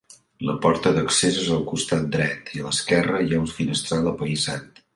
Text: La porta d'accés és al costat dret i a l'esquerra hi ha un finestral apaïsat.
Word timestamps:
La 0.49 0.53
porta 0.61 0.93
d'accés 0.95 1.37
és 1.41 1.51
al 1.57 1.61
costat 1.73 2.09
dret 2.17 2.51
i 2.55 2.63
a 2.63 2.65
l'esquerra 2.69 3.21
hi 3.27 3.33
ha 3.37 3.43
un 3.45 3.49
finestral 3.59 4.13
apaïsat. 4.15 4.85